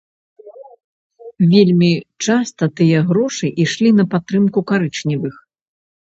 [1.51, 1.89] Вельмі
[2.25, 5.35] часта тыя грошы ішлі на падтрымку карычневых.